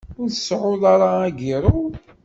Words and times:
Ur 0.21 0.29
tseɛɛuḍ 0.31 0.83
ara 0.93 1.09
agiṛṛu? 1.27 1.81